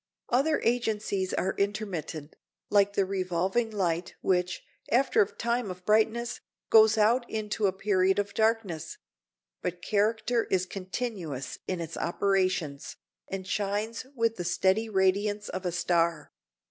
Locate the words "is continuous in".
10.45-11.79